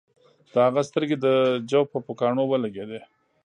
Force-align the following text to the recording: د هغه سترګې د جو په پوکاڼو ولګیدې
د 0.51 0.53
هغه 0.65 0.81
سترګې 0.89 1.17
د 1.25 1.27
جو 1.69 1.81
په 1.91 1.97
پوکاڼو 2.05 2.43
ولګیدې 2.47 2.99